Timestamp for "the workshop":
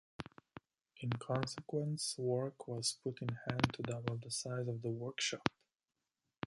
4.81-5.47